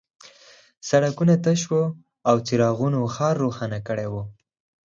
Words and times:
سړکونه 0.89 1.33
تش 1.45 1.61
وو 1.69 1.83
او 2.29 2.35
څراغونو 2.45 3.01
ښار 3.15 3.35
روښانه 3.43 3.79
کړی 3.87 4.07
و 4.09 4.13